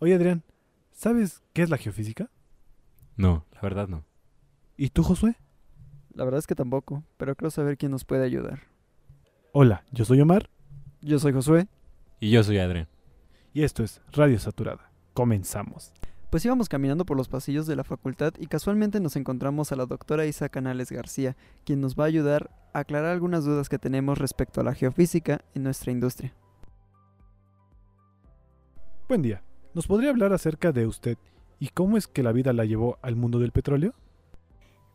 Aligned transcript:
Oye, 0.00 0.14
Adrián, 0.14 0.42
¿sabes 0.92 1.42
qué 1.52 1.60
es 1.62 1.68
la 1.68 1.76
geofísica? 1.76 2.30
No, 3.16 3.44
la 3.52 3.60
verdad 3.60 3.86
no. 3.86 4.04
¿Y 4.78 4.88
tú, 4.88 5.02
Josué? 5.02 5.36
La 6.14 6.24
verdad 6.24 6.38
es 6.38 6.46
que 6.46 6.54
tampoco, 6.54 7.04
pero 7.18 7.36
creo 7.36 7.50
saber 7.50 7.76
quién 7.76 7.92
nos 7.92 8.06
puede 8.06 8.24
ayudar. 8.24 8.62
Hola, 9.52 9.84
yo 9.92 10.04
soy 10.04 10.20
Omar 10.20 10.48
Yo 11.02 11.18
soy 11.18 11.32
Josué. 11.32 11.68
Y 12.18 12.30
yo 12.30 12.42
soy 12.42 12.58
Adrián. 12.58 12.88
y 13.52 13.62
esto 13.62 13.82
es 13.82 14.00
Radio 14.12 14.38
Saturada. 14.38 14.90
Comenzamos. 15.12 15.92
Pues 16.30 16.44
íbamos 16.46 16.68
caminando 16.68 17.04
por 17.04 17.16
los 17.18 17.28
pasillos 17.28 17.66
de 17.66 17.76
la 17.76 17.84
facultad 17.84 18.32
y 18.38 18.46
casualmente 18.46 19.00
nos 19.00 19.16
encontramos 19.16 19.70
a 19.72 19.76
la 19.76 19.84
doctora 19.84 20.24
Isa 20.26 20.48
Canales 20.48 20.92
García, 20.92 21.36
quien 21.64 21.80
nos 21.80 21.94
va 21.94 22.04
a 22.04 22.06
ayudar 22.06 22.50
a 22.72 22.78
aclarar 22.80 23.10
algunas 23.10 23.44
dudas 23.44 23.68
que 23.68 23.78
tenemos 23.78 24.16
respecto 24.18 24.60
a 24.60 24.64
la 24.64 24.74
geofísica 24.74 25.44
en 25.54 25.64
nuestra 25.64 25.92
industria. 25.92 26.32
Buen 29.08 29.22
día. 29.22 29.42
¿Nos 29.72 29.86
podría 29.86 30.10
hablar 30.10 30.32
acerca 30.32 30.72
de 30.72 30.86
usted 30.86 31.16
y 31.60 31.68
cómo 31.68 31.96
es 31.96 32.08
que 32.08 32.24
la 32.24 32.32
vida 32.32 32.52
la 32.52 32.64
llevó 32.64 32.98
al 33.02 33.14
mundo 33.14 33.38
del 33.38 33.52
petróleo? 33.52 33.94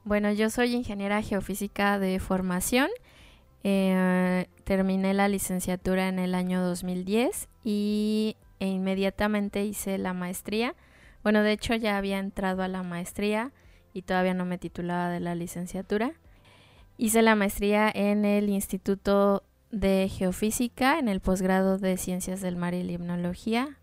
Bueno, 0.03 0.31
yo 0.33 0.49
soy 0.49 0.73
ingeniera 0.73 1.21
geofísica 1.21 1.97
de 1.97 2.19
formación. 2.19 2.89
Eh, 3.63 4.47
terminé 4.65 5.13
la 5.13 5.29
licenciatura 5.29 6.09
en 6.09 6.19
el 6.19 6.35
año 6.35 6.61
2010 6.61 7.47
y 7.63 8.35
e 8.59 8.67
inmediatamente 8.67 9.65
hice 9.65 9.97
la 9.97 10.13
maestría. 10.13 10.75
Bueno, 11.23 11.41
de 11.41 11.53
hecho 11.53 11.73
ya 11.75 11.97
había 11.97 12.19
entrado 12.19 12.61
a 12.61 12.67
la 12.67 12.83
maestría 12.83 13.51
y 13.93 14.01
todavía 14.01 14.33
no 14.33 14.45
me 14.45 14.57
titulaba 14.57 15.09
de 15.09 15.21
la 15.21 15.35
licenciatura. 15.35 16.13
Hice 16.97 17.21
la 17.21 17.35
maestría 17.35 17.89
en 17.93 18.25
el 18.25 18.49
Instituto 18.49 19.43
de 19.71 20.09
Geofísica, 20.09 20.99
en 20.99 21.07
el 21.07 21.21
posgrado 21.21 21.77
de 21.77 21.97
Ciencias 21.97 22.41
del 22.41 22.57
Mar 22.57 22.73
y 22.73 22.83
Limnología. 22.83 23.79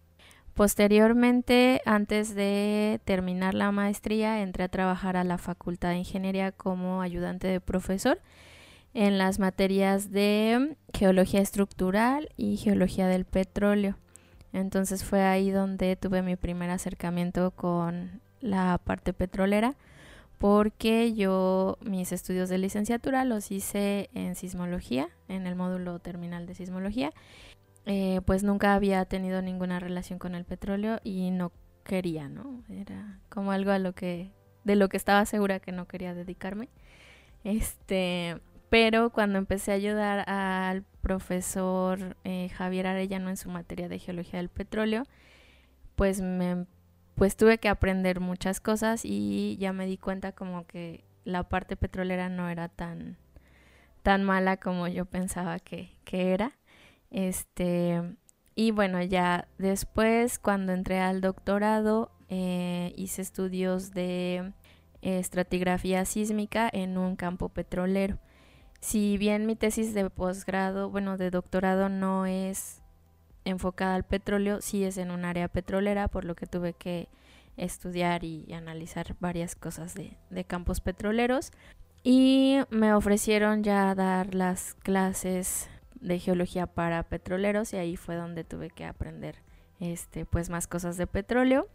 Posteriormente, 0.54 1.80
antes 1.86 2.34
de 2.34 3.00
terminar 3.04 3.54
la 3.54 3.72
maestría, 3.72 4.42
entré 4.42 4.64
a 4.64 4.68
trabajar 4.68 5.16
a 5.16 5.24
la 5.24 5.38
Facultad 5.38 5.90
de 5.90 5.96
Ingeniería 5.96 6.52
como 6.52 7.00
ayudante 7.00 7.46
de 7.46 7.60
profesor 7.60 8.20
en 8.92 9.16
las 9.16 9.38
materias 9.38 10.10
de 10.10 10.76
geología 10.92 11.40
estructural 11.40 12.28
y 12.36 12.58
geología 12.58 13.06
del 13.06 13.24
petróleo. 13.24 13.96
Entonces 14.52 15.04
fue 15.04 15.22
ahí 15.22 15.50
donde 15.50 15.96
tuve 15.96 16.20
mi 16.20 16.36
primer 16.36 16.68
acercamiento 16.68 17.52
con 17.52 18.20
la 18.40 18.78
parte 18.84 19.14
petrolera, 19.14 19.76
porque 20.36 21.14
yo 21.14 21.78
mis 21.80 22.12
estudios 22.12 22.50
de 22.50 22.58
licenciatura 22.58 23.24
los 23.24 23.50
hice 23.50 24.10
en 24.12 24.34
sismología, 24.34 25.08
en 25.28 25.46
el 25.46 25.54
módulo 25.54 25.98
terminal 26.00 26.46
de 26.46 26.54
sismología. 26.54 27.12
Eh, 27.84 28.20
pues 28.24 28.44
nunca 28.44 28.74
había 28.74 29.04
tenido 29.06 29.42
ninguna 29.42 29.80
relación 29.80 30.18
con 30.18 30.34
el 30.34 30.44
petróleo 30.44 31.00
y 31.02 31.30
no 31.30 31.52
quería, 31.84 32.28
¿no? 32.28 32.62
Era 32.68 33.20
como 33.28 33.52
algo 33.52 33.72
a 33.72 33.78
lo 33.78 33.92
que 33.94 34.30
de 34.64 34.76
lo 34.76 34.88
que 34.88 34.96
estaba 34.96 35.24
segura 35.26 35.60
que 35.60 35.72
no 35.72 35.86
quería 35.88 36.14
dedicarme. 36.14 36.68
Este, 37.44 38.40
pero 38.70 39.10
cuando 39.10 39.38
empecé 39.38 39.72
a 39.72 39.74
ayudar 39.74 40.28
al 40.30 40.84
profesor 41.02 42.16
eh, 42.24 42.48
Javier 42.50 42.86
Arellano 42.86 43.30
en 43.30 43.36
su 43.36 43.50
materia 43.50 43.88
de 43.88 43.98
geología 43.98 44.38
del 44.38 44.48
petróleo, 44.48 45.04
pues 45.96 46.20
me 46.20 46.66
pues 47.16 47.36
tuve 47.36 47.58
que 47.58 47.68
aprender 47.68 48.20
muchas 48.20 48.60
cosas 48.60 49.02
y 49.04 49.56
ya 49.58 49.72
me 49.72 49.86
di 49.86 49.98
cuenta 49.98 50.32
como 50.32 50.66
que 50.66 51.04
la 51.24 51.48
parte 51.48 51.76
petrolera 51.76 52.28
no 52.28 52.48
era 52.48 52.68
tan 52.68 53.18
tan 54.02 54.24
mala 54.24 54.56
como 54.56 54.88
yo 54.88 55.04
pensaba 55.04 55.58
que, 55.60 55.96
que 56.04 56.32
era. 56.32 56.52
Este, 57.12 58.02
y 58.54 58.70
bueno, 58.70 59.02
ya 59.02 59.46
después, 59.58 60.38
cuando 60.38 60.72
entré 60.72 60.98
al 60.98 61.20
doctorado, 61.20 62.10
eh, 62.28 62.94
hice 62.96 63.20
estudios 63.20 63.92
de 63.92 64.52
estratigrafía 65.02 66.06
sísmica 66.06 66.70
en 66.72 66.96
un 66.96 67.16
campo 67.16 67.50
petrolero. 67.50 68.18
Si 68.80 69.18
bien 69.18 69.46
mi 69.46 69.56
tesis 69.56 69.92
de 69.94 70.08
posgrado, 70.08 70.90
bueno, 70.90 71.18
de 71.18 71.30
doctorado 71.30 71.90
no 71.90 72.24
es 72.24 72.80
enfocada 73.44 73.94
al 73.94 74.04
petróleo, 74.04 74.60
sí 74.62 74.82
es 74.84 74.96
en 74.96 75.10
un 75.10 75.26
área 75.26 75.48
petrolera, 75.48 76.08
por 76.08 76.24
lo 76.24 76.34
que 76.34 76.46
tuve 76.46 76.72
que 76.72 77.08
estudiar 77.58 78.24
y 78.24 78.50
analizar 78.54 79.16
varias 79.20 79.54
cosas 79.54 79.94
de, 79.94 80.16
de 80.30 80.44
campos 80.44 80.80
petroleros. 80.80 81.52
Y 82.04 82.60
me 82.70 82.94
ofrecieron 82.94 83.62
ya 83.62 83.94
dar 83.94 84.34
las 84.34 84.74
clases 84.74 85.68
de 86.02 86.18
geología 86.18 86.66
para 86.66 87.02
petroleros 87.04 87.72
y 87.72 87.76
ahí 87.76 87.96
fue 87.96 88.16
donde 88.16 88.44
tuve 88.44 88.70
que 88.70 88.84
aprender 88.84 89.36
este 89.80 90.26
pues 90.26 90.50
más 90.50 90.66
cosas 90.66 90.96
de 90.96 91.06
petróleo. 91.06 91.68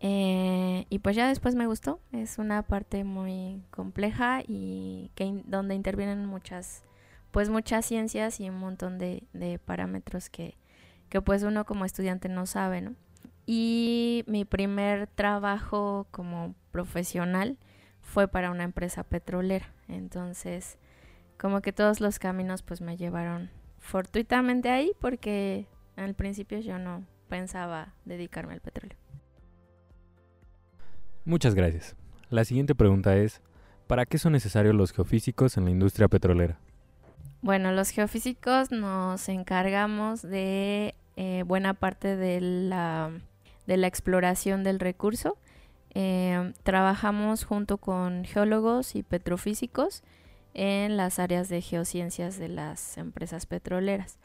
Eh, 0.00 0.84
y 0.90 0.98
pues 0.98 1.16
ya 1.16 1.28
después 1.28 1.54
me 1.54 1.66
gustó. 1.66 2.00
Es 2.12 2.38
una 2.38 2.62
parte 2.62 3.04
muy 3.04 3.62
compleja 3.70 4.42
y 4.46 5.10
que 5.14 5.42
donde 5.46 5.74
intervienen 5.74 6.26
muchas 6.26 6.82
pues 7.30 7.50
muchas 7.50 7.84
ciencias 7.84 8.40
y 8.40 8.48
un 8.48 8.58
montón 8.58 8.98
de, 8.98 9.24
de 9.34 9.58
parámetros 9.58 10.30
que, 10.30 10.56
que 11.10 11.20
pues 11.20 11.42
uno 11.42 11.66
como 11.66 11.84
estudiante 11.84 12.30
no 12.30 12.46
sabe 12.46 12.80
no 12.80 12.94
y 13.46 14.24
mi 14.26 14.44
primer 14.44 15.06
trabajo 15.06 16.06
como 16.10 16.54
profesional 16.72 17.56
fue 18.00 18.26
para 18.28 18.50
una 18.50 18.64
empresa 18.64 19.04
petrolera. 19.04 19.72
Entonces 19.88 20.78
como 21.38 21.60
que 21.60 21.72
todos 21.72 22.00
los 22.00 22.18
caminos 22.18 22.62
pues 22.62 22.80
me 22.80 22.96
llevaron 22.96 23.50
fortuitamente 23.86 24.68
ahí 24.68 24.92
porque 25.00 25.66
al 25.96 26.14
principio 26.14 26.58
yo 26.58 26.78
no 26.78 27.04
pensaba 27.28 27.94
dedicarme 28.04 28.52
al 28.52 28.60
petróleo. 28.60 28.96
Muchas 31.24 31.54
gracias. 31.54 31.96
La 32.28 32.44
siguiente 32.44 32.74
pregunta 32.74 33.16
es, 33.16 33.40
¿para 33.86 34.04
qué 34.04 34.18
son 34.18 34.32
necesarios 34.32 34.74
los 34.74 34.92
geofísicos 34.92 35.56
en 35.56 35.64
la 35.64 35.70
industria 35.70 36.08
petrolera? 36.08 36.58
Bueno, 37.42 37.72
los 37.72 37.90
geofísicos 37.90 38.72
nos 38.72 39.28
encargamos 39.28 40.22
de 40.22 40.94
eh, 41.16 41.44
buena 41.46 41.74
parte 41.74 42.16
de 42.16 42.40
la, 42.40 43.10
de 43.66 43.76
la 43.76 43.86
exploración 43.86 44.64
del 44.64 44.80
recurso. 44.80 45.38
Eh, 45.94 46.52
trabajamos 46.62 47.44
junto 47.44 47.78
con 47.78 48.24
geólogos 48.24 48.96
y 48.96 49.02
petrofísicos 49.02 50.02
en 50.56 50.96
las 50.96 51.18
áreas 51.18 51.50
de 51.50 51.60
geociencias 51.60 52.38
de 52.38 52.48
las 52.48 52.96
empresas 52.96 53.44
petroleras. 53.44 54.18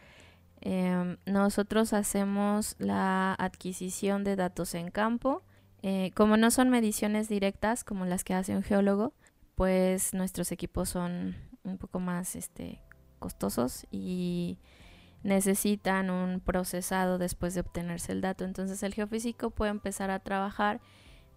Eh, 0.62 1.18
nosotros 1.26 1.92
hacemos 1.92 2.76
la 2.80 3.34
adquisición 3.34 4.24
de 4.24 4.38
datos 4.38 4.74
en 4.74 4.92
campo. 4.92 5.44
Eh, 5.84 6.12
como 6.16 6.38
no 6.38 6.50
son 6.50 6.70
mediciones 6.70 7.28
directas 7.28 7.84
como 7.84 8.06
las 8.06 8.24
que 8.24 8.34
hace 8.34 8.56
un 8.56 8.64
geólogo, 8.64 9.14
pues 9.56 10.14
nuestros 10.14 10.54
equipos 10.54 10.88
son 10.88 11.36
un 11.64 11.78
poco 11.78 12.00
más 12.00 12.38
este, 12.38 12.82
costosos 13.20 13.86
y 13.92 14.58
necesitan 15.24 16.10
un 16.10 16.40
procesado 16.40 17.18
después 17.18 17.56
de 17.56 17.60
obtenerse 17.60 18.14
el 18.14 18.22
dato. 18.22 18.46
Entonces 18.46 18.82
el 18.84 18.94
geofísico 18.94 19.50
puede 19.50 19.72
empezar 19.72 20.10
a 20.12 20.20
trabajar 20.20 20.80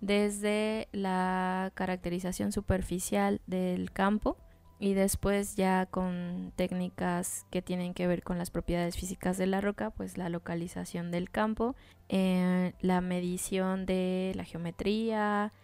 desde 0.01 0.87
la 0.93 1.73
caracterización 1.75 2.53
superficial 2.53 3.41
del 3.49 3.91
campo 3.91 4.37
y 4.85 4.93
después 4.93 5.57
ya 5.57 5.87
con 5.87 6.53
técnicas 6.57 7.47
que 7.51 7.63
tienen 7.63 7.95
que 7.95 8.07
ver 8.07 8.23
con 8.23 8.37
las 8.37 8.51
propiedades 8.51 8.99
físicas 8.99 9.39
de 9.39 9.47
la 9.47 9.63
roca, 9.63 9.89
pues 9.89 10.19
la 10.19 10.29
localización 10.29 11.11
del 11.11 11.31
campo, 11.31 11.75
eh, 12.11 12.75
la 12.83 13.01
medición 13.01 13.87
de 13.87 14.33
la 14.35 14.45
geometría, 14.45 15.55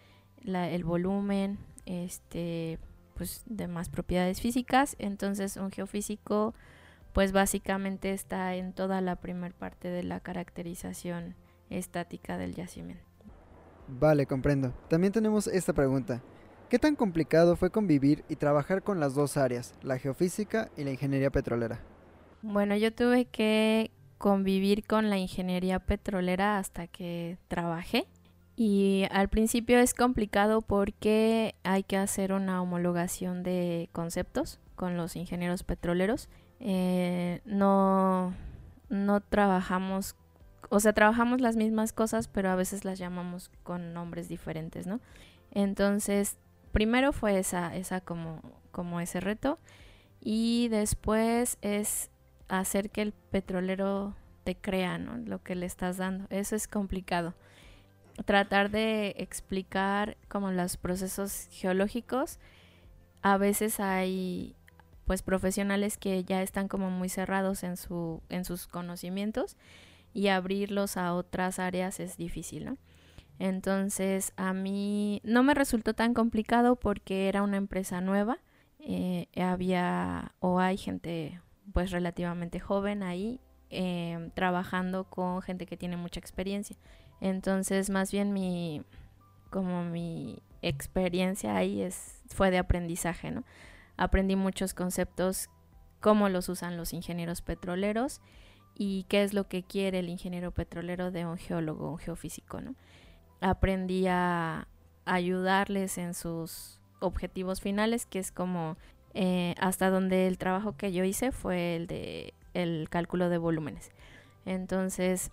el 0.43 0.83
volumen, 0.83 1.59
este, 1.85 2.79
pues 3.13 3.43
demás 3.45 3.89
propiedades 3.89 4.41
físicas. 4.41 4.95
Entonces 4.97 5.55
un 5.55 5.69
geofísico 5.69 6.55
pues 7.13 7.31
básicamente 7.31 8.13
está 8.13 8.55
en 8.55 8.73
toda 8.73 9.01
la 9.01 9.17
primer 9.17 9.53
parte 9.53 9.89
de 9.89 10.01
la 10.01 10.19
caracterización 10.19 11.35
estática 11.69 12.39
del 12.39 12.55
yacimiento. 12.55 13.05
Vale, 13.87 14.25
comprendo. 14.25 14.73
También 14.87 15.13
tenemos 15.13 15.45
esta 15.45 15.73
pregunta. 15.73 16.23
¿Qué 16.71 16.79
tan 16.79 16.95
complicado 16.95 17.57
fue 17.57 17.69
convivir 17.69 18.23
y 18.29 18.37
trabajar 18.37 18.81
con 18.81 19.01
las 19.01 19.13
dos 19.13 19.35
áreas, 19.35 19.73
la 19.83 19.97
geofísica 19.97 20.69
y 20.77 20.85
la 20.85 20.91
ingeniería 20.91 21.29
petrolera? 21.29 21.81
Bueno, 22.41 22.77
yo 22.77 22.93
tuve 22.93 23.25
que 23.25 23.91
convivir 24.17 24.87
con 24.87 25.09
la 25.09 25.17
ingeniería 25.17 25.79
petrolera 25.79 26.59
hasta 26.59 26.87
que 26.87 27.37
trabajé. 27.49 28.07
Y 28.55 29.03
al 29.11 29.27
principio 29.27 29.79
es 29.79 29.93
complicado 29.93 30.61
porque 30.61 31.55
hay 31.63 31.83
que 31.83 31.97
hacer 31.97 32.31
una 32.31 32.61
homologación 32.61 33.43
de 33.43 33.89
conceptos 33.91 34.61
con 34.77 34.95
los 34.95 35.17
ingenieros 35.17 35.63
petroleros. 35.63 36.29
Eh, 36.61 37.41
no, 37.43 38.33
no 38.87 39.19
trabajamos, 39.19 40.15
o 40.69 40.79
sea, 40.79 40.93
trabajamos 40.93 41.41
las 41.41 41.57
mismas 41.57 41.91
cosas, 41.91 42.29
pero 42.29 42.49
a 42.49 42.55
veces 42.55 42.85
las 42.85 42.97
llamamos 42.97 43.51
con 43.63 43.93
nombres 43.93 44.29
diferentes, 44.29 44.87
¿no? 44.87 45.01
Entonces, 45.53 46.37
primero 46.71 47.13
fue 47.13 47.39
esa, 47.39 47.75
esa 47.75 48.01
como, 48.01 48.41
como 48.71 48.99
ese 48.99 49.19
reto. 49.19 49.59
Y 50.19 50.67
después 50.69 51.57
es 51.61 52.09
hacer 52.47 52.89
que 52.89 53.01
el 53.01 53.11
petrolero 53.11 54.15
te 54.43 54.55
crea, 54.55 54.97
¿no? 54.97 55.17
Lo 55.17 55.41
que 55.43 55.55
le 55.55 55.65
estás 55.65 55.97
dando. 55.97 56.27
Eso 56.29 56.55
es 56.55 56.67
complicado. 56.67 57.33
tratar 58.25 58.69
de 58.69 59.15
explicar 59.17 60.17
como 60.27 60.51
los 60.51 60.77
procesos 60.77 61.47
geológicos. 61.51 62.39
A 63.21 63.37
veces 63.37 63.79
hay 63.79 64.55
pues 65.05 65.23
profesionales 65.23 65.97
que 65.97 66.23
ya 66.23 66.41
están 66.41 66.67
como 66.67 66.89
muy 66.91 67.09
cerrados 67.09 67.63
en 67.63 67.77
su 67.77 68.21
en 68.29 68.45
sus 68.45 68.67
conocimientos 68.67 69.57
y 70.13 70.27
abrirlos 70.27 70.97
a 70.97 71.13
otras 71.13 71.59
áreas 71.59 71.99
es 71.99 72.17
difícil, 72.17 72.65
¿no? 72.65 72.77
Entonces 73.41 74.33
a 74.35 74.53
mí 74.53 75.19
no 75.23 75.41
me 75.41 75.55
resultó 75.55 75.95
tan 75.95 76.13
complicado 76.13 76.75
porque 76.75 77.27
era 77.27 77.41
una 77.41 77.57
empresa 77.57 77.99
nueva, 77.99 78.37
eh, 78.77 79.29
había 79.35 80.35
o 80.41 80.59
hay 80.59 80.77
gente 80.77 81.41
pues 81.73 81.89
relativamente 81.89 82.59
joven 82.59 83.01
ahí 83.01 83.39
eh, 83.71 84.29
trabajando 84.35 85.05
con 85.05 85.41
gente 85.41 85.65
que 85.65 85.75
tiene 85.75 85.97
mucha 85.97 86.19
experiencia. 86.19 86.77
Entonces 87.19 87.89
más 87.89 88.11
bien 88.11 88.31
mi 88.31 88.83
como 89.49 89.85
mi 89.85 90.43
experiencia 90.61 91.55
ahí 91.55 91.81
es 91.81 92.21
fue 92.27 92.51
de 92.51 92.59
aprendizaje, 92.59 93.31
¿no? 93.31 93.43
Aprendí 93.97 94.35
muchos 94.35 94.75
conceptos, 94.75 95.49
cómo 95.99 96.29
los 96.29 96.47
usan 96.47 96.77
los 96.77 96.93
ingenieros 96.93 97.41
petroleros 97.41 98.21
y 98.75 99.05
qué 99.09 99.23
es 99.23 99.33
lo 99.33 99.47
que 99.47 99.63
quiere 99.63 99.97
el 99.97 100.09
ingeniero 100.09 100.51
petrolero 100.51 101.09
de 101.09 101.25
un 101.25 101.39
geólogo, 101.39 101.89
un 101.89 101.97
geofísico, 101.97 102.61
¿no? 102.61 102.75
Aprendí 103.41 104.07
a 104.07 104.67
ayudarles 105.05 105.97
en 105.97 106.13
sus 106.13 106.79
objetivos 106.99 107.59
finales, 107.59 108.05
que 108.05 108.19
es 108.19 108.31
como 108.31 108.77
eh, 109.13 109.55
hasta 109.59 109.89
donde 109.89 110.27
el 110.27 110.37
trabajo 110.37 110.77
que 110.77 110.93
yo 110.93 111.03
hice 111.03 111.31
fue 111.31 111.75
el 111.75 111.87
de 111.87 112.33
el 112.53 112.87
cálculo 112.89 113.29
de 113.29 113.37
volúmenes. 113.37 113.91
Entonces, 114.45 115.31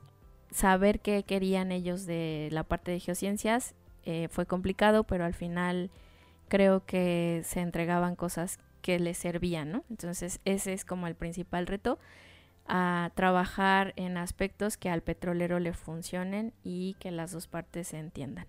saber 0.51 1.01
qué 1.01 1.23
querían 1.23 1.73
ellos 1.73 2.07
de 2.07 2.49
la 2.53 2.65
parte 2.65 2.91
de 2.93 3.01
geociencias 3.01 3.75
eh, 4.05 4.29
fue 4.31 4.47
complicado, 4.47 5.05
pero 5.05 5.25
al 5.25 5.35
final 5.35 5.91
creo 6.49 6.85
que 6.87 7.43
se 7.45 7.61
entregaban 7.61 8.17
cosas 8.17 8.59
que 8.83 8.99
les 8.99 9.19
servían, 9.19 9.71
¿no? 9.71 9.85
Entonces, 9.91 10.41
ese 10.45 10.73
es 10.73 10.85
como 10.85 11.07
el 11.07 11.15
principal 11.15 11.67
reto 11.67 11.99
a 12.69 13.11
trabajar 13.15 13.95
en 13.97 14.17
aspectos 14.17 14.77
que 14.77 14.91
al 14.91 15.03
petrolero 15.03 15.59
le 15.59 15.73
funcionen 15.73 16.53
y 16.63 16.97
que 17.01 17.11
las 17.11 17.33
dos 17.33 17.47
partes 17.47 17.89
se 17.89 17.99
entiendan. 17.99 18.47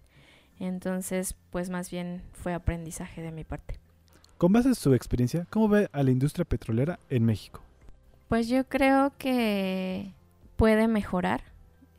Entonces, 0.59 1.35
pues 1.51 1.69
más 1.69 1.89
bien 1.89 2.21
fue 2.33 2.53
aprendizaje 2.53 3.21
de 3.21 3.31
mi 3.31 3.43
parte. 3.43 3.79
Con 4.37 4.51
base 4.51 4.69
en 4.69 4.75
su 4.75 4.93
experiencia, 4.93 5.47
¿cómo 5.49 5.69
ve 5.69 5.89
a 5.91 6.03
la 6.03 6.11
industria 6.11 6.45
petrolera 6.45 6.99
en 7.09 7.25
México? 7.25 7.61
Pues 8.27 8.47
yo 8.47 8.67
creo 8.67 9.13
que 9.17 10.13
puede 10.55 10.87
mejorar. 10.87 11.41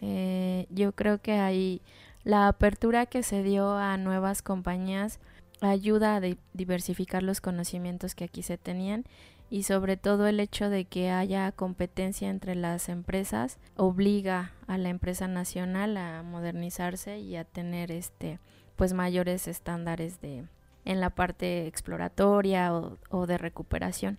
Eh, 0.00 0.66
yo 0.70 0.92
creo 0.92 1.20
que 1.20 1.32
hay 1.32 1.82
la 2.22 2.48
apertura 2.48 3.06
que 3.06 3.22
se 3.22 3.42
dio 3.42 3.76
a 3.76 3.96
nuevas 3.96 4.42
compañías 4.42 5.18
ayuda 5.60 6.16
a 6.16 6.20
diversificar 6.52 7.22
los 7.22 7.40
conocimientos 7.40 8.14
que 8.14 8.24
aquí 8.24 8.42
se 8.42 8.58
tenían 8.58 9.04
y 9.50 9.64
sobre 9.64 9.96
todo 9.96 10.28
el 10.28 10.38
hecho 10.38 10.70
de 10.70 10.84
que 10.84 11.10
haya 11.10 11.50
competencia 11.50 12.30
entre 12.30 12.54
las 12.54 12.88
empresas 12.88 13.58
obliga 13.76 14.52
a 14.68 14.78
la 14.78 14.88
empresa 14.88 15.26
nacional 15.26 15.96
a 15.96 16.22
modernizarse 16.22 17.18
y 17.18 17.34
a 17.34 17.44
tener 17.44 17.90
este 17.90 18.38
pues 18.76 18.92
mayores 18.92 19.48
estándares 19.48 20.20
de 20.20 20.44
en 20.84 21.00
la 21.00 21.10
parte 21.10 21.66
exploratoria 21.66 22.72
o, 22.72 23.26
de 23.26 23.36
recuperación. 23.36 24.18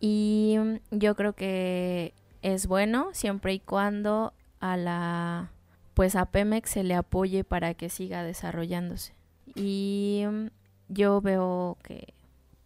Y 0.00 0.56
yo 0.90 1.16
creo 1.16 1.32
que 1.32 2.14
es 2.42 2.66
bueno 2.68 3.08
siempre 3.12 3.54
y 3.54 3.60
cuando 3.60 4.32
a 4.60 4.76
la 4.76 5.50
pues 5.94 6.14
a 6.14 6.26
Pemex 6.26 6.70
se 6.70 6.84
le 6.84 6.94
apoye 6.94 7.42
para 7.42 7.74
que 7.74 7.88
siga 7.88 8.22
desarrollándose. 8.22 9.14
Y 9.56 10.22
yo 10.88 11.20
veo 11.20 11.76
que 11.82 12.14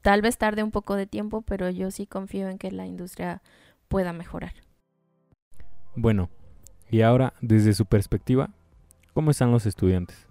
Tal 0.03 0.21
vez 0.21 0.37
tarde 0.37 0.63
un 0.63 0.71
poco 0.71 0.97
de 0.97 1.07
tiempo, 1.07 1.43
pero 1.43 1.71
yo 1.71 1.91
sí 1.91 2.07
confío 2.07 2.49
en 2.49 2.59
que 2.59 2.71
la 2.71 2.87
industria 2.87 3.41
pueda 3.89 4.13
mejorar. 4.13 4.53
Bueno, 5.95 6.29
y 6.91 7.03
ahora, 7.03 7.35
desde 7.41 7.73
su 7.73 7.87
perspectiva, 7.87 8.51
¿cómo 9.15 9.31
están 9.31 9.53
los 9.53 9.67
estudiantes? 9.67 10.29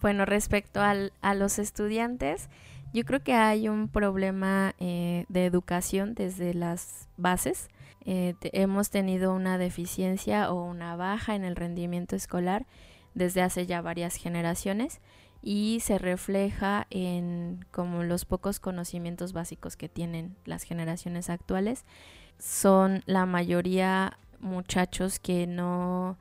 Bueno, 0.00 0.24
respecto 0.26 0.80
a 0.80 1.34
los 1.34 1.58
estudiantes, 1.58 2.48
yo 2.92 3.04
creo 3.04 3.22
que 3.22 3.32
hay 3.32 3.68
un 3.68 3.88
problema 3.88 4.74
eh, 4.78 5.24
de 5.28 5.46
educación 5.46 6.14
desde 6.14 6.52
las 6.52 7.08
bases. 7.16 7.68
Eh, 8.04 8.34
hemos 8.42 8.90
tenido 8.90 9.32
una 9.32 9.56
deficiencia 9.56 10.52
o 10.52 10.62
una 10.64 10.96
baja 10.96 11.34
en 11.34 11.44
el 11.44 11.56
rendimiento 11.56 12.16
escolar 12.16 12.66
desde 13.14 13.42
hace 13.42 13.66
ya 13.66 13.80
varias 13.80 14.16
generaciones 14.16 15.00
y 15.42 15.80
se 15.80 15.98
refleja 15.98 16.86
en 16.90 17.66
como 17.72 18.04
los 18.04 18.24
pocos 18.24 18.60
conocimientos 18.60 19.32
básicos 19.32 19.76
que 19.76 19.88
tienen 19.88 20.36
las 20.44 20.62
generaciones 20.62 21.28
actuales. 21.28 21.84
Son 22.38 23.02
la 23.06 23.26
mayoría 23.26 24.18
muchachos 24.40 25.18
que 25.18 25.46
no 25.46 26.16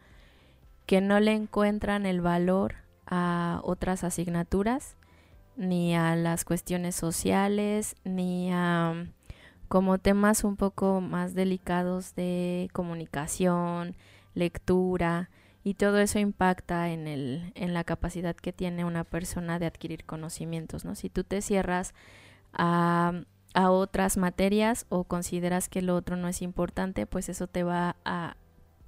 que 0.86 1.02
no 1.02 1.20
le 1.20 1.34
encuentran 1.34 2.06
el 2.06 2.22
valor 2.22 2.76
a 3.06 3.62
otras 3.64 4.04
asignaturas 4.04 4.98
ni 5.56 5.96
a 5.96 6.16
las 6.16 6.44
cuestiones 6.44 6.96
sociales 6.96 7.96
ni 8.04 8.52
a 8.52 9.06
como 9.68 10.00
temas 10.00 10.44
un 10.44 10.58
poco 10.58 11.00
más 11.00 11.34
delicados 11.34 12.14
de 12.16 12.70
comunicación, 12.74 13.96
lectura, 14.34 15.30
y 15.64 15.76
todo 15.76 16.00
eso 16.00 16.20
impacta 16.20 16.90
en, 16.90 17.08
el, 17.08 17.52
en 17.56 17.74
la 17.74 17.84
capacidad 17.84 18.36
que 18.36 18.54
tiene 18.54 18.86
una 18.86 19.04
persona 19.04 19.60
de 19.60 19.68
adquirir 19.68 20.06
conocimientos, 20.06 20.86
¿no? 20.86 20.96
Si 20.96 21.10
tú 21.10 21.24
te 21.24 21.42
cierras 21.42 21.94
a, 22.54 23.14
a 23.54 23.70
otras 23.70 24.18
materias 24.18 24.86
o 24.90 25.04
consideras 25.04 25.70
que 25.70 25.82
lo 25.82 25.96
otro 25.96 26.16
no 26.16 26.28
es 26.28 26.42
importante, 26.42 27.06
pues 27.06 27.30
eso 27.30 27.48
te 27.48 27.64
va 27.64 27.96
a 28.06 28.36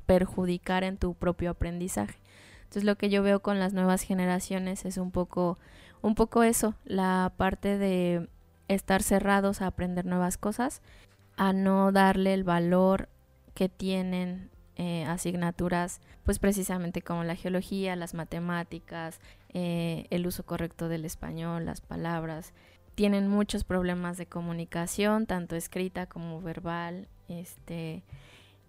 perjudicar 0.05 0.83
en 0.83 0.97
tu 0.97 1.13
propio 1.13 1.51
aprendizaje. 1.51 2.19
Entonces 2.63 2.85
lo 2.85 2.97
que 2.97 3.09
yo 3.09 3.21
veo 3.21 3.41
con 3.41 3.59
las 3.59 3.73
nuevas 3.73 4.01
generaciones 4.01 4.85
es 4.85 4.97
un 4.97 5.11
poco, 5.11 5.59
un 6.01 6.15
poco 6.15 6.41
eso, 6.41 6.73
la 6.85 7.33
parte 7.37 7.77
de 7.77 8.29
estar 8.67 9.03
cerrados 9.03 9.61
a 9.61 9.67
aprender 9.67 10.05
nuevas 10.05 10.37
cosas, 10.37 10.81
a 11.37 11.53
no 11.53 11.91
darle 11.91 12.33
el 12.33 12.43
valor 12.43 13.09
que 13.53 13.69
tienen 13.69 14.49
eh, 14.75 15.05
asignaturas, 15.05 16.01
pues 16.23 16.39
precisamente 16.39 17.01
como 17.01 17.23
la 17.23 17.35
geología, 17.35 17.95
las 17.95 18.13
matemáticas, 18.13 19.19
eh, 19.49 20.07
el 20.09 20.25
uso 20.25 20.45
correcto 20.45 20.89
del 20.89 21.05
español, 21.05 21.65
las 21.65 21.81
palabras. 21.81 22.53
Tienen 22.95 23.27
muchos 23.27 23.63
problemas 23.63 24.17
de 24.17 24.25
comunicación, 24.25 25.25
tanto 25.25 25.55
escrita 25.55 26.07
como 26.07 26.41
verbal. 26.41 27.07
Este, 27.27 28.03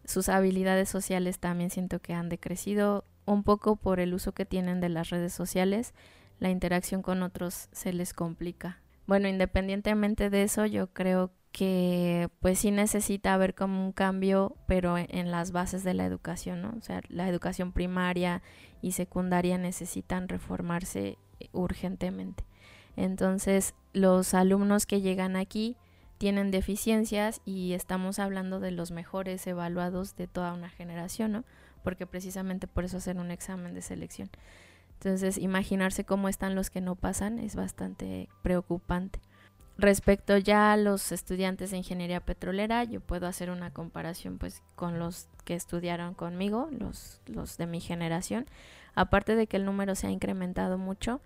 sus 0.05 0.29
habilidades 0.29 0.89
sociales 0.89 1.39
también 1.39 1.71
siento 1.71 2.01
que 2.01 2.15
han 2.15 2.29
decrecido 2.29 3.05
un 3.25 3.43
poco 3.43 3.77
por 3.77 4.01
el 4.01 4.13
uso 4.13 4.33
que 4.33 4.45
tienen 4.45 4.81
de 4.81 4.91
las 4.91 5.11
redes 5.11 5.33
sociales. 5.33 5.95
La 6.39 6.51
interacción 6.51 7.03
con 7.03 7.23
otros 7.23 7.69
se 7.73 7.93
les 7.93 8.13
complica. 8.13 8.81
Bueno, 9.07 9.29
independientemente 9.29 10.31
de 10.31 10.43
eso, 10.43 10.67
yo 10.67 10.89
creo 10.89 11.31
que 11.55 12.31
pues 12.41 12.59
sí 12.59 12.73
necesita 12.73 13.33
haber 13.33 13.55
como 13.55 13.87
un 13.87 13.93
cambio, 13.93 14.57
pero 14.67 14.99
e, 14.99 15.07
en 15.09 15.31
las 15.31 15.53
bases 15.53 15.85
de 15.85 15.95
la 15.95 16.05
educación, 16.05 16.63
¿no? 16.63 16.75
O 16.77 16.81
sea, 16.81 17.01
la 17.09 17.29
educación 17.29 17.71
primaria 17.71 18.43
y 18.83 18.91
secundaria 18.91 19.57
necesitan 19.57 20.29
reformarse 20.29 21.17
eh, 21.39 21.49
urgentemente. 21.53 22.45
Entonces, 22.97 23.75
los 23.93 24.35
alumnos 24.35 24.85
que 24.85 25.01
llegan 25.01 25.37
aquí 25.37 25.77
tienen 26.19 26.51
deficiencias 26.51 27.41
y 27.45 27.75
estamos 27.75 28.19
hablando 28.19 28.59
de 28.59 28.73
los 28.73 28.91
mejores 28.91 29.47
evaluados 29.47 30.17
de 30.17 30.27
toda 30.27 30.55
una 30.55 30.71
generación, 30.71 31.31
¿no? 31.31 31.45
Porque 31.85 32.05
precisamente 32.05 32.67
por 32.67 32.85
eso 32.85 32.97
hacen 32.97 33.21
un 33.21 33.31
examen 33.31 33.75
de 33.75 33.83
selección. 33.83 34.29
Entonces, 34.95 35.39
imaginarse 35.39 36.03
cómo 36.03 36.29
están 36.29 36.57
los 36.57 36.69
que 36.69 36.81
no 36.81 36.97
pasan 36.97 37.39
es 37.39 37.55
bastante 37.55 38.29
preocupante. 38.43 39.21
Respecto 39.77 40.39
ya 40.39 40.73
a 40.73 40.77
los 40.77 41.11
estudiantes 41.11 41.73
de 41.73 41.79
ingeniería 41.79 42.21
petrolera, 42.21 42.85
yo 42.85 43.01
puedo 43.01 43.27
hacer 43.27 43.51
una 43.51 43.73
comparación 43.73 44.39
pues 44.39 44.63
con 44.77 45.01
los 45.01 45.27
que 45.45 45.55
estudiaron 45.55 46.15
conmigo, 46.15 46.69
los, 46.79 47.21
los 47.27 47.57
de 47.57 47.67
mi 47.67 47.81
generación. 47.81 48.47
Aparte 48.95 49.35
de 49.35 49.49
que 49.49 49.57
el 49.57 49.65
número 49.65 49.97
se 49.97 50.07
ha 50.07 50.11
incrementado 50.11 50.79
mucho, 50.79 51.21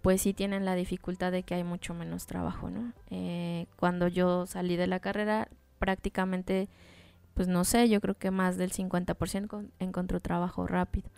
pues 0.00 0.22
sí 0.22 0.32
tienen 0.32 0.64
la 0.64 0.76
dificultad 0.76 1.32
de 1.32 1.42
que 1.42 1.54
hay 1.54 1.64
mucho 1.64 1.92
menos 1.92 2.26
trabajo, 2.26 2.70
¿no? 2.70 2.92
Eh, 3.10 3.66
cuando 3.76 4.06
yo 4.06 4.46
salí 4.46 4.76
de 4.76 4.86
la 4.86 5.00
carrera, 5.00 5.48
prácticamente, 5.80 6.68
pues 7.34 7.48
no 7.48 7.64
sé, 7.64 7.88
yo 7.88 8.00
creo 8.00 8.14
que 8.14 8.30
más 8.30 8.56
del 8.56 8.72
50% 8.72 9.68
encontró 9.80 10.20
trabajo 10.20 10.68
rápido, 10.68 11.10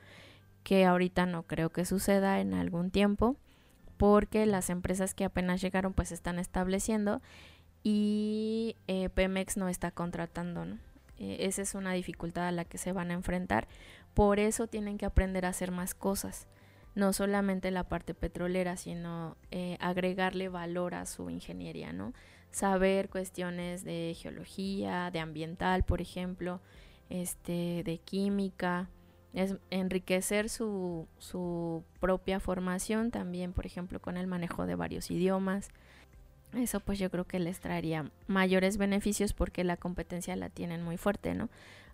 que 0.64 0.86
ahorita 0.86 1.26
no 1.26 1.42
creo 1.42 1.68
que 1.70 1.84
suceda 1.84 2.40
en 2.40 2.54
algún 2.54 2.90
tiempo 2.90 3.36
porque 4.00 4.46
las 4.46 4.70
empresas 4.70 5.12
que 5.12 5.26
apenas 5.26 5.60
llegaron 5.60 5.92
pues 5.92 6.10
están 6.10 6.38
estableciendo 6.38 7.20
y 7.82 8.76
eh, 8.86 9.10
Pemex 9.10 9.58
no 9.58 9.68
está 9.68 9.90
contratando, 9.90 10.64
¿no? 10.64 10.78
Eh, 11.18 11.36
esa 11.40 11.60
es 11.60 11.74
una 11.74 11.92
dificultad 11.92 12.48
a 12.48 12.50
la 12.50 12.64
que 12.64 12.78
se 12.78 12.92
van 12.92 13.10
a 13.10 13.14
enfrentar. 13.14 13.68
Por 14.14 14.38
eso 14.40 14.68
tienen 14.68 14.96
que 14.96 15.04
aprender 15.04 15.44
a 15.44 15.50
hacer 15.50 15.70
más 15.70 15.92
cosas. 15.92 16.48
no 16.94 17.12
solamente 17.12 17.70
la 17.70 17.84
parte 17.84 18.14
petrolera, 18.14 18.78
sino 18.78 19.36
eh, 19.50 19.76
agregarle 19.80 20.48
valor 20.48 20.94
a 20.94 21.04
su 21.04 21.28
ingeniería, 21.28 21.92
¿no? 21.92 22.14
Saber 22.50 23.10
cuestiones 23.10 23.84
de 23.84 24.16
geología, 24.18 25.10
de 25.10 25.20
ambiental, 25.20 25.84
por 25.84 26.00
ejemplo, 26.00 26.60
este, 27.10 27.82
de 27.84 27.98
química, 27.98 28.88
es 29.32 29.56
enriquecer 29.70 30.48
su, 30.48 31.06
su 31.18 31.84
propia 32.00 32.40
formación 32.40 33.10
también, 33.10 33.52
por 33.52 33.66
ejemplo, 33.66 34.00
con 34.00 34.16
el 34.16 34.26
manejo 34.26 34.66
de 34.66 34.74
varios 34.74 35.10
idiomas. 35.10 35.68
Eso 36.52 36.80
pues 36.80 36.98
yo 36.98 37.10
creo 37.10 37.26
que 37.26 37.38
les 37.38 37.60
traería 37.60 38.10
mayores 38.26 38.76
beneficios 38.76 39.32
porque 39.32 39.62
la 39.62 39.76
competencia 39.76 40.34
la 40.34 40.48
tienen 40.48 40.82
muy 40.82 40.96
fuerte, 40.96 41.34
¿no? 41.34 41.48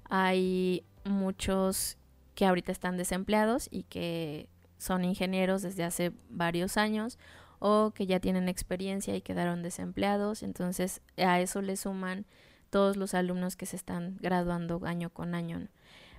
Hay 0.08 0.82
muchos 1.04 1.98
que 2.34 2.46
ahorita 2.46 2.72
están 2.72 2.96
desempleados 2.96 3.68
y 3.70 3.82
que 3.84 4.48
son 4.78 5.04
ingenieros 5.04 5.62
desde 5.62 5.84
hace 5.84 6.12
varios 6.28 6.76
años 6.76 7.18
o 7.58 7.92
que 7.94 8.06
ya 8.06 8.20
tienen 8.20 8.48
experiencia 8.48 9.16
y 9.16 9.22
quedaron 9.22 9.62
desempleados, 9.62 10.42
entonces 10.42 11.00
a 11.16 11.40
eso 11.40 11.62
le 11.62 11.76
suman 11.76 12.26
todos 12.70 12.96
los 12.96 13.14
alumnos 13.14 13.56
que 13.56 13.66
se 13.66 13.76
están 13.76 14.18
graduando 14.20 14.80
año 14.84 15.10
con 15.10 15.34
año. 15.34 15.68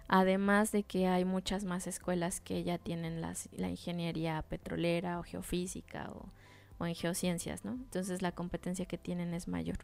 Además 0.07 0.71
de 0.71 0.83
que 0.83 1.07
hay 1.07 1.25
muchas 1.25 1.65
más 1.65 1.87
escuelas 1.87 2.39
que 2.39 2.63
ya 2.63 2.77
tienen 2.77 3.21
las, 3.21 3.49
la 3.51 3.69
ingeniería 3.69 4.41
petrolera 4.43 5.19
o 5.19 5.23
geofísica 5.23 6.09
o, 6.11 6.29
o 6.77 6.85
en 6.85 6.95
geociencias, 6.95 7.65
¿no? 7.65 7.71
Entonces 7.71 8.21
la 8.21 8.31
competencia 8.31 8.85
que 8.85 8.97
tienen 8.97 9.33
es 9.33 9.47
mayor. 9.47 9.77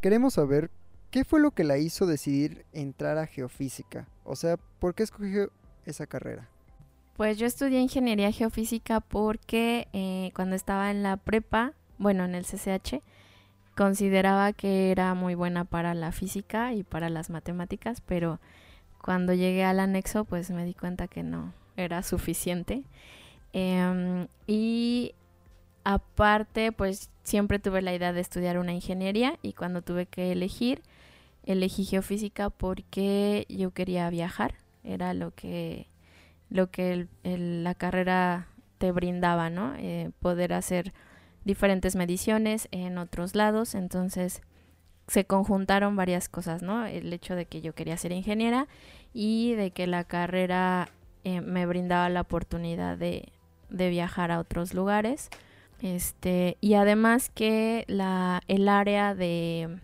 Queremos 0.00 0.34
saber 0.34 0.70
qué 1.10 1.24
fue 1.24 1.40
lo 1.40 1.52
que 1.52 1.64
la 1.64 1.78
hizo 1.78 2.06
decidir 2.06 2.66
entrar 2.72 3.18
a 3.18 3.26
geofísica. 3.26 4.06
O 4.24 4.36
sea, 4.36 4.56
¿por 4.78 4.94
qué 4.94 5.02
escogió 5.02 5.50
esa 5.86 6.06
carrera? 6.06 6.48
Pues 7.16 7.36
yo 7.38 7.46
estudié 7.46 7.80
ingeniería 7.80 8.30
geofísica 8.30 9.00
porque 9.00 9.88
eh, 9.92 10.30
cuando 10.34 10.54
estaba 10.54 10.90
en 10.90 11.02
la 11.02 11.16
prepa, 11.16 11.72
bueno, 11.98 12.24
en 12.24 12.34
el 12.34 12.44
CCH, 12.44 13.02
consideraba 13.76 14.52
que 14.52 14.92
era 14.92 15.14
muy 15.14 15.34
buena 15.34 15.64
para 15.64 15.94
la 15.94 16.12
física 16.12 16.74
y 16.74 16.84
para 16.84 17.08
las 17.10 17.30
matemáticas, 17.30 18.00
pero 18.00 18.38
cuando 19.08 19.32
llegué 19.32 19.64
al 19.64 19.80
anexo, 19.80 20.26
pues 20.26 20.50
me 20.50 20.66
di 20.66 20.74
cuenta 20.74 21.08
que 21.08 21.22
no 21.22 21.54
era 21.78 22.02
suficiente. 22.02 22.82
Em, 23.54 24.28
y 24.46 25.14
aparte, 25.82 26.72
pues 26.72 27.08
siempre 27.22 27.58
tuve 27.58 27.80
la 27.80 27.94
idea 27.94 28.12
de 28.12 28.20
estudiar 28.20 28.58
una 28.58 28.74
ingeniería 28.74 29.38
y 29.40 29.54
cuando 29.54 29.80
tuve 29.80 30.04
que 30.04 30.30
elegir, 30.30 30.82
elegí 31.46 31.86
geofísica 31.86 32.50
porque 32.50 33.46
yo 33.48 33.70
quería 33.70 34.10
viajar. 34.10 34.56
Era 34.84 35.14
lo 35.14 35.30
que, 35.30 35.86
lo 36.50 36.70
que 36.70 37.06
la 37.22 37.74
carrera 37.74 38.48
te 38.76 38.92
brindaba, 38.92 39.48
¿no? 39.48 39.74
Eh, 39.78 40.10
poder 40.20 40.52
hacer 40.52 40.92
diferentes 41.46 41.96
mediciones 41.96 42.68
en 42.72 42.98
otros 42.98 43.34
lados. 43.34 43.74
Entonces, 43.74 44.42
se 45.08 45.24
conjuntaron 45.24 45.96
varias 45.96 46.28
cosas, 46.28 46.62
¿no? 46.62 46.86
El 46.86 47.12
hecho 47.12 47.34
de 47.34 47.46
que 47.46 47.60
yo 47.60 47.74
quería 47.74 47.96
ser 47.96 48.12
ingeniera 48.12 48.68
y 49.12 49.54
de 49.54 49.70
que 49.70 49.86
la 49.86 50.04
carrera 50.04 50.90
eh, 51.24 51.40
me 51.40 51.66
brindaba 51.66 52.08
la 52.10 52.20
oportunidad 52.20 52.98
de, 52.98 53.32
de, 53.70 53.88
viajar 53.88 54.30
a 54.30 54.38
otros 54.38 54.74
lugares. 54.74 55.30
Este, 55.80 56.58
y 56.60 56.74
además 56.74 57.30
que 57.30 57.84
la, 57.88 58.42
el 58.48 58.68
área 58.68 59.14
de, 59.14 59.78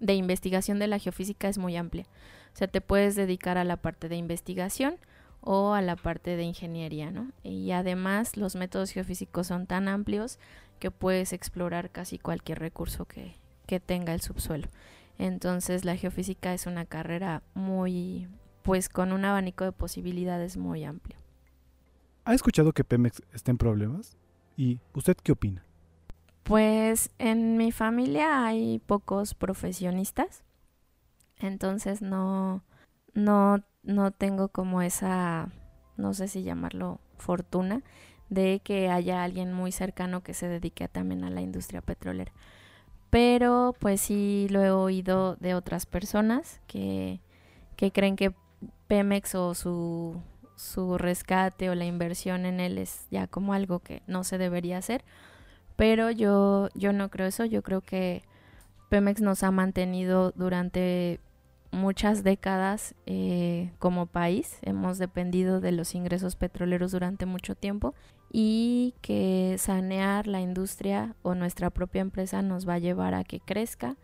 de 0.00 0.14
investigación 0.14 0.78
de 0.80 0.88
la 0.88 0.98
geofísica 0.98 1.48
es 1.48 1.56
muy 1.56 1.76
amplia. 1.76 2.06
O 2.52 2.56
sea, 2.56 2.66
te 2.66 2.80
puedes 2.80 3.14
dedicar 3.14 3.58
a 3.58 3.64
la 3.64 3.76
parte 3.76 4.08
de 4.08 4.16
investigación 4.16 4.96
o 5.40 5.74
a 5.74 5.82
la 5.82 5.94
parte 5.94 6.36
de 6.36 6.42
ingeniería, 6.42 7.10
¿no? 7.10 7.30
Y 7.42 7.70
además 7.70 8.36
los 8.36 8.56
métodos 8.56 8.90
geofísicos 8.90 9.48
son 9.48 9.66
tan 9.66 9.88
amplios 9.88 10.38
que 10.80 10.90
puedes 10.90 11.32
explorar 11.32 11.90
casi 11.90 12.18
cualquier 12.18 12.58
recurso 12.58 13.04
que, 13.04 13.36
que 13.66 13.80
tenga 13.80 14.14
el 14.14 14.20
subsuelo. 14.20 14.68
Entonces 15.18 15.84
la 15.84 15.96
geofísica 15.96 16.54
es 16.54 16.66
una 16.66 16.84
carrera 16.84 17.42
muy, 17.54 18.28
pues 18.62 18.88
con 18.88 19.12
un 19.12 19.24
abanico 19.24 19.64
de 19.64 19.72
posibilidades 19.72 20.56
muy 20.56 20.84
amplio. 20.84 21.18
¿Ha 22.24 22.34
escuchado 22.34 22.72
que 22.72 22.84
Pemex 22.84 23.22
está 23.32 23.50
en 23.50 23.58
problemas? 23.58 24.16
¿Y 24.56 24.80
usted 24.94 25.16
qué 25.22 25.32
opina? 25.32 25.64
Pues 26.42 27.10
en 27.18 27.56
mi 27.56 27.72
familia 27.72 28.46
hay 28.46 28.78
pocos 28.80 29.34
profesionistas, 29.34 30.42
entonces 31.38 32.02
no, 32.02 32.62
no, 33.14 33.64
no 33.82 34.10
tengo 34.10 34.48
como 34.48 34.82
esa, 34.82 35.50
no 35.96 36.12
sé 36.12 36.28
si 36.28 36.42
llamarlo 36.42 37.00
fortuna, 37.16 37.82
de 38.28 38.60
que 38.62 38.90
haya 38.90 39.22
alguien 39.22 39.52
muy 39.52 39.72
cercano 39.72 40.22
que 40.22 40.34
se 40.34 40.48
dedique 40.48 40.86
también 40.88 41.24
a 41.24 41.30
la 41.30 41.40
industria 41.40 41.80
petrolera 41.80 42.32
pero 43.14 43.76
pues 43.78 44.00
sí 44.00 44.48
lo 44.50 44.64
he 44.64 44.72
oído 44.72 45.36
de 45.36 45.54
otras 45.54 45.86
personas 45.86 46.60
que, 46.66 47.20
que 47.76 47.92
creen 47.92 48.16
que 48.16 48.34
Pemex 48.88 49.36
o 49.36 49.54
su, 49.54 50.20
su 50.56 50.98
rescate 50.98 51.70
o 51.70 51.76
la 51.76 51.84
inversión 51.84 52.44
en 52.44 52.58
él 52.58 52.76
es 52.76 53.06
ya 53.12 53.28
como 53.28 53.54
algo 53.54 53.78
que 53.78 54.02
no 54.08 54.24
se 54.24 54.36
debería 54.36 54.78
hacer. 54.78 55.04
Pero 55.76 56.10
yo, 56.10 56.70
yo 56.74 56.92
no 56.92 57.08
creo 57.08 57.28
eso, 57.28 57.44
yo 57.44 57.62
creo 57.62 57.82
que 57.82 58.24
Pemex 58.88 59.20
nos 59.20 59.44
ha 59.44 59.52
mantenido 59.52 60.32
durante 60.32 61.20
muchas 61.74 62.22
décadas 62.22 62.94
eh, 63.04 63.72
como 63.78 64.06
país, 64.06 64.58
hemos 64.62 64.98
dependido 64.98 65.60
de 65.60 65.72
los 65.72 65.94
ingresos 65.94 66.36
petroleros 66.36 66.92
durante 66.92 67.26
mucho 67.26 67.54
tiempo 67.54 67.94
y 68.32 68.94
que 69.02 69.56
sanear 69.58 70.26
la 70.26 70.40
industria 70.40 71.14
o 71.22 71.34
nuestra 71.34 71.70
propia 71.70 72.00
empresa 72.00 72.42
nos 72.42 72.66
va 72.68 72.74
a 72.74 72.78
llevar 72.78 73.14
a 73.14 73.24
que 73.24 73.40
crezca 73.40 73.96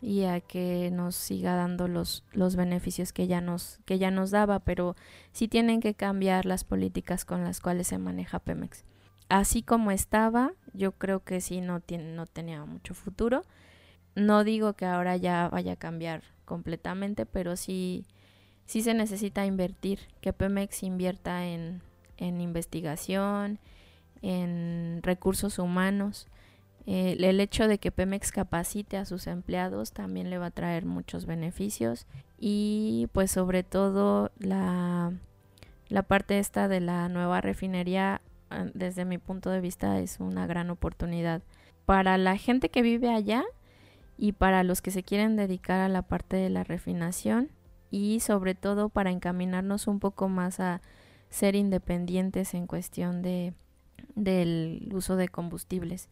y 0.00 0.24
a 0.24 0.40
que 0.40 0.90
nos 0.92 1.14
siga 1.14 1.54
dando 1.54 1.86
los, 1.88 2.24
los 2.32 2.56
beneficios 2.56 3.12
que 3.12 3.28
ya 3.28 3.40
nos 3.40 3.78
que 3.84 3.98
ya 3.98 4.10
nos 4.10 4.32
daba, 4.32 4.58
pero 4.58 4.96
sí 5.30 5.46
tienen 5.46 5.80
que 5.80 5.94
cambiar 5.94 6.44
las 6.44 6.64
políticas 6.64 7.24
con 7.24 7.44
las 7.44 7.60
cuales 7.60 7.86
se 7.86 7.98
maneja 7.98 8.40
Pemex. 8.40 8.84
Así 9.28 9.62
como 9.62 9.92
estaba, 9.92 10.52
yo 10.74 10.92
creo 10.92 11.24
que 11.24 11.40
sí 11.40 11.60
no 11.60 11.80
tiene, 11.80 12.14
no 12.14 12.26
tenía 12.26 12.64
mucho 12.64 12.94
futuro. 12.94 13.44
No 14.14 14.44
digo 14.44 14.74
que 14.74 14.86
ahora 14.86 15.16
ya 15.16 15.48
vaya 15.48 15.72
a 15.72 15.76
cambiar 15.76 16.22
completamente, 16.44 17.26
pero 17.26 17.56
sí 17.56 18.04
sí 18.66 18.82
se 18.82 18.94
necesita 18.94 19.44
invertir, 19.44 20.00
que 20.20 20.32
Pemex 20.32 20.82
invierta 20.82 21.46
en 21.46 21.82
en 22.22 22.40
investigación, 22.40 23.58
en 24.22 25.00
recursos 25.02 25.58
humanos. 25.58 26.28
Eh, 26.86 27.16
el 27.18 27.40
hecho 27.40 27.68
de 27.68 27.78
que 27.78 27.92
Pemex 27.92 28.32
capacite 28.32 28.96
a 28.96 29.04
sus 29.04 29.26
empleados 29.26 29.92
también 29.92 30.30
le 30.30 30.38
va 30.38 30.46
a 30.46 30.50
traer 30.50 30.84
muchos 30.84 31.26
beneficios 31.26 32.06
y 32.38 33.08
pues 33.12 33.30
sobre 33.30 33.62
todo 33.62 34.32
la, 34.38 35.12
la 35.88 36.02
parte 36.02 36.40
esta 36.40 36.66
de 36.66 36.80
la 36.80 37.08
nueva 37.08 37.40
refinería 37.40 38.20
ah, 38.50 38.66
desde 38.74 39.04
mi 39.04 39.18
punto 39.18 39.50
de 39.50 39.60
vista 39.60 40.00
es 40.00 40.18
una 40.18 40.48
gran 40.48 40.70
oportunidad 40.70 41.42
para 41.86 42.18
la 42.18 42.36
gente 42.36 42.68
que 42.68 42.82
vive 42.82 43.10
allá 43.10 43.44
y 44.22 44.30
para 44.30 44.62
los 44.62 44.82
que 44.82 44.92
se 44.92 45.02
quieren 45.02 45.34
dedicar 45.34 45.80
a 45.80 45.88
la 45.88 46.02
parte 46.02 46.36
de 46.36 46.48
la 46.48 46.62
refinación 46.62 47.50
y 47.90 48.20
sobre 48.20 48.54
todo 48.54 48.88
para 48.88 49.10
encaminarnos 49.10 49.88
un 49.88 49.98
poco 49.98 50.28
más 50.28 50.60
a 50.60 50.80
ser 51.28 51.56
independientes 51.56 52.54
en 52.54 52.68
cuestión 52.68 53.20
de 53.20 53.52
del 54.14 54.88
uso 54.94 55.16
de 55.16 55.26
combustibles. 55.26 56.08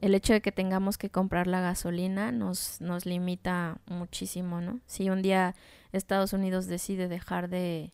El 0.00 0.16
hecho 0.16 0.32
de 0.32 0.40
que 0.40 0.50
tengamos 0.50 0.98
que 0.98 1.10
comprar 1.10 1.46
la 1.46 1.60
gasolina 1.60 2.32
nos, 2.32 2.80
nos 2.80 3.06
limita 3.06 3.78
muchísimo, 3.86 4.60
¿no? 4.60 4.80
Si 4.86 5.08
un 5.08 5.22
día 5.22 5.54
Estados 5.92 6.32
Unidos 6.32 6.66
decide 6.66 7.06
dejar 7.06 7.48
de, 7.48 7.92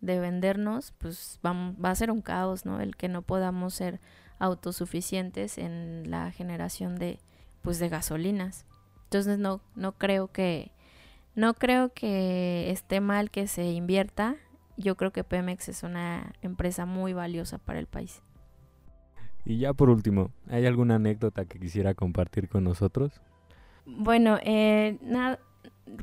de 0.00 0.18
vendernos, 0.18 0.94
pues 0.98 1.38
va, 1.46 1.52
va, 1.52 1.90
a 1.90 1.94
ser 1.94 2.10
un 2.10 2.22
caos, 2.22 2.66
¿no? 2.66 2.80
El 2.80 2.96
que 2.96 3.08
no 3.08 3.22
podamos 3.22 3.72
ser 3.72 4.00
autosuficientes 4.40 5.58
en 5.58 6.10
la 6.10 6.32
generación 6.32 6.96
de, 6.96 7.20
pues, 7.62 7.78
de 7.78 7.88
gasolinas. 7.88 8.66
Entonces 9.10 9.40
no, 9.40 9.60
no 9.74 9.90
creo 9.98 10.28
que, 10.28 10.70
no 11.34 11.54
creo 11.54 11.92
que 11.92 12.70
esté 12.70 13.00
mal 13.00 13.32
que 13.32 13.48
se 13.48 13.72
invierta. 13.72 14.36
Yo 14.76 14.96
creo 14.96 15.10
que 15.10 15.24
Pemex 15.24 15.68
es 15.68 15.82
una 15.82 16.32
empresa 16.42 16.86
muy 16.86 17.12
valiosa 17.12 17.58
para 17.58 17.80
el 17.80 17.88
país. 17.88 18.22
Y 19.44 19.58
ya 19.58 19.72
por 19.72 19.90
último, 19.90 20.30
¿hay 20.48 20.64
alguna 20.64 20.94
anécdota 20.94 21.44
que 21.44 21.58
quisiera 21.58 21.94
compartir 21.94 22.48
con 22.48 22.62
nosotros? 22.62 23.20
Bueno, 23.84 24.38
eh, 24.44 24.96
nada, 25.02 25.40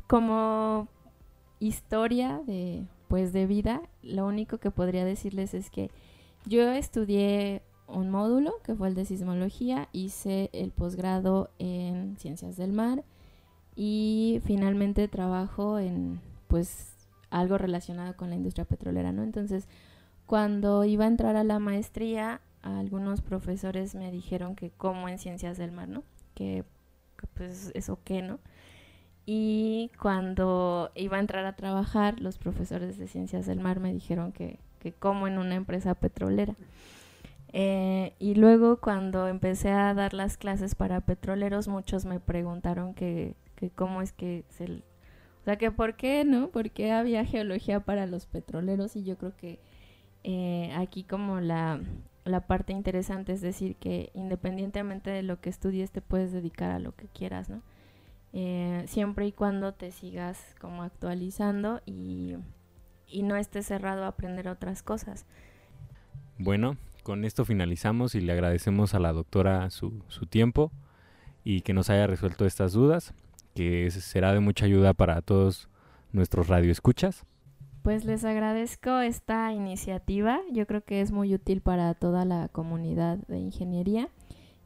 como 0.06 0.86
historia 1.60 2.42
de, 2.46 2.84
pues, 3.08 3.32
de 3.32 3.46
vida, 3.46 3.80
lo 4.02 4.26
único 4.26 4.58
que 4.58 4.70
podría 4.70 5.06
decirles 5.06 5.54
es 5.54 5.70
que 5.70 5.90
yo 6.44 6.70
estudié 6.72 7.62
un 7.88 8.10
módulo 8.10 8.54
que 8.62 8.74
fue 8.74 8.88
el 8.88 8.94
de 8.94 9.04
sismología, 9.04 9.88
hice 9.92 10.50
el 10.52 10.70
posgrado 10.70 11.50
en 11.58 12.16
ciencias 12.18 12.56
del 12.56 12.72
mar 12.72 13.02
y 13.74 14.40
finalmente 14.44 15.08
trabajo 15.08 15.78
en, 15.78 16.20
pues, 16.48 16.94
algo 17.30 17.58
relacionado 17.58 18.16
con 18.16 18.30
la 18.30 18.36
industria 18.36 18.64
petrolera, 18.64 19.12
¿no? 19.12 19.22
Entonces, 19.22 19.66
cuando 20.26 20.84
iba 20.84 21.04
a 21.04 21.08
entrar 21.08 21.36
a 21.36 21.44
la 21.44 21.58
maestría, 21.58 22.40
algunos 22.62 23.22
profesores 23.22 23.94
me 23.94 24.10
dijeron 24.10 24.54
que 24.56 24.70
como 24.70 25.08
en 25.08 25.18
ciencias 25.18 25.58
del 25.58 25.72
mar, 25.72 25.88
¿no? 25.88 26.02
Que, 26.34 26.64
pues 27.34 27.72
eso 27.74 27.98
qué, 28.04 28.22
¿no? 28.22 28.38
Y 29.26 29.90
cuando 30.00 30.90
iba 30.94 31.16
a 31.16 31.20
entrar 31.20 31.44
a 31.44 31.56
trabajar, 31.56 32.20
los 32.20 32.38
profesores 32.38 32.98
de 32.98 33.08
ciencias 33.08 33.46
del 33.46 33.60
mar 33.60 33.80
me 33.80 33.92
dijeron 33.92 34.32
que, 34.32 34.58
que 34.78 34.92
como 34.92 35.26
en 35.26 35.38
una 35.38 35.54
empresa 35.54 35.94
petrolera. 35.94 36.54
Eh, 37.52 38.14
y 38.18 38.34
luego 38.34 38.78
cuando 38.78 39.26
empecé 39.26 39.70
a 39.70 39.94
dar 39.94 40.12
las 40.14 40.36
clases 40.36 40.74
para 40.74 41.00
petroleros, 41.00 41.68
muchos 41.68 42.04
me 42.04 42.20
preguntaron 42.20 42.94
que, 42.94 43.34
que 43.56 43.70
cómo 43.70 44.02
es 44.02 44.12
que 44.12 44.44
se... 44.50 44.82
O 45.40 45.44
sea, 45.44 45.56
que 45.56 45.70
por 45.70 45.96
qué, 45.96 46.24
¿no? 46.24 46.48
¿Por 46.48 46.70
qué 46.70 46.92
había 46.92 47.24
geología 47.24 47.80
para 47.80 48.06
los 48.06 48.26
petroleros? 48.26 48.96
Y 48.96 49.04
yo 49.04 49.16
creo 49.16 49.34
que 49.36 49.58
eh, 50.24 50.72
aquí 50.76 51.04
como 51.04 51.40
la, 51.40 51.80
la 52.24 52.46
parte 52.46 52.72
interesante 52.72 53.32
es 53.32 53.40
decir 53.40 53.76
que 53.76 54.10
independientemente 54.14 55.10
de 55.10 55.22
lo 55.22 55.40
que 55.40 55.48
estudies 55.48 55.90
te 55.90 56.02
puedes 56.02 56.32
dedicar 56.32 56.70
a 56.70 56.78
lo 56.78 56.94
que 56.94 57.06
quieras, 57.06 57.48
¿no? 57.48 57.62
Eh, 58.34 58.84
siempre 58.86 59.26
y 59.26 59.32
cuando 59.32 59.72
te 59.72 59.90
sigas 59.90 60.54
como 60.60 60.82
actualizando 60.82 61.80
y, 61.86 62.34
y 63.06 63.22
no 63.22 63.36
estés 63.36 63.64
cerrado 63.64 64.04
a 64.04 64.08
aprender 64.08 64.48
otras 64.48 64.82
cosas. 64.82 65.24
Bueno, 66.38 66.76
con 67.08 67.24
esto 67.24 67.46
finalizamos 67.46 68.14
y 68.14 68.20
le 68.20 68.32
agradecemos 68.32 68.92
a 68.92 68.98
la 68.98 69.14
doctora 69.14 69.70
su, 69.70 70.02
tiempo 70.28 70.70
y 71.42 71.62
que 71.62 71.72
nos 71.72 71.88
haya 71.88 72.06
resuelto 72.06 72.44
estas 72.44 72.74
dudas, 72.74 73.14
que 73.54 73.90
será 73.90 74.34
de 74.34 74.40
mucha 74.40 74.66
ayuda 74.66 74.92
para 74.92 75.22
todos 75.22 75.70
nuestros 76.12 76.48
radioescuchas. 76.48 77.24
Pues 77.82 78.04
les 78.04 78.26
agradezco 78.26 78.98
esta 78.98 79.50
iniciativa, 79.54 80.40
yo 80.52 80.66
creo 80.66 80.84
que 80.84 81.00
es 81.00 81.10
muy 81.10 81.32
útil 81.32 81.62
para 81.62 81.94
toda 81.94 82.26
la 82.26 82.48
comunidad 82.48 83.16
de 83.26 83.38
ingeniería 83.38 84.10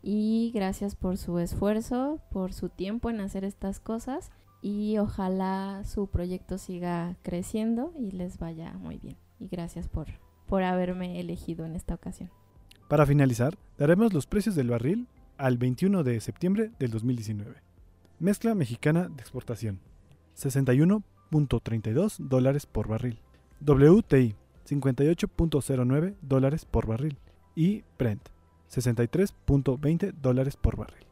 y 0.03 0.51
gracias 0.53 0.97
por 0.97 1.19
su 1.19 1.39
esfuerzo, 1.39 2.19
por 2.33 2.53
su 2.55 2.71
tiempo 2.71 3.09
en 3.09 3.21
hacer 3.21 3.45
estas 3.45 3.79
cosas 3.79 4.33
y 4.63 4.99
ojalá 4.99 5.85
su 5.85 6.09
proyecto 6.09 6.59
siga 6.59 7.15
creciendo 7.23 7.95
y 7.97 8.11
les 8.11 8.39
vaya 8.39 8.73
muy 8.73 8.99
bien. 8.99 9.17
Y 9.39 9.47
gracias 9.47 9.87
por, 9.87 10.09
por 10.53 10.65
haberme 10.65 11.19
elegido 11.19 11.65
en 11.65 11.75
esta 11.77 11.95
ocasión. 11.95 12.29
Para 12.87 13.07
finalizar, 13.07 13.57
daremos 13.79 14.13
los 14.13 14.27
precios 14.27 14.55
del 14.55 14.69
barril 14.69 15.09
al 15.39 15.57
21 15.57 16.05
de 16.05 16.21
septiembre 16.21 16.73
del 16.79 16.91
2019. 16.91 17.55
Mezcla 18.19 18.55
mexicana 18.55 19.09
de 19.09 19.23
exportación. 19.23 19.81
61.32 20.37 22.19
dólares 22.19 22.67
por 22.67 22.87
barril. 22.87 23.19
WTI 23.63 24.37
58.09 24.69 26.17
dólares 26.21 26.67
por 26.67 26.87
barril. 26.87 27.17
Y 27.55 27.85
Brent 27.99 28.29
63.20 28.71 30.13
dólares 30.21 30.57
por 30.57 30.77
barril. 30.77 31.07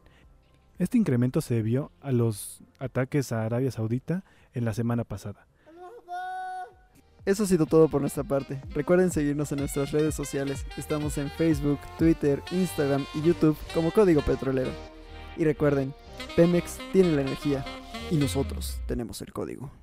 Este 0.77 0.99
incremento 0.99 1.41
se 1.41 1.55
debió 1.55 1.89
a 2.01 2.11
los 2.11 2.61
ataques 2.77 3.31
a 3.31 3.43
Arabia 3.43 3.71
Saudita 3.71 4.23
en 4.53 4.65
la 4.65 4.75
semana 4.75 5.03
pasada. 5.03 5.47
Eso 7.25 7.43
ha 7.43 7.45
sido 7.45 7.67
todo 7.67 7.87
por 7.87 8.01
nuestra 8.01 8.23
parte. 8.23 8.61
Recuerden 8.73 9.11
seguirnos 9.11 9.51
en 9.51 9.59
nuestras 9.59 9.91
redes 9.91 10.15
sociales. 10.15 10.65
Estamos 10.77 11.17
en 11.19 11.29
Facebook, 11.29 11.79
Twitter, 11.99 12.41
Instagram 12.51 13.05
y 13.13 13.21
YouTube 13.21 13.57
como 13.73 13.91
Código 13.91 14.21
Petrolero. 14.21 14.71
Y 15.37 15.43
recuerden, 15.45 15.93
Pemex 16.35 16.79
tiene 16.91 17.11
la 17.15 17.21
energía 17.21 17.63
y 18.09 18.17
nosotros 18.17 18.79
tenemos 18.87 19.21
el 19.21 19.31
código. 19.31 19.80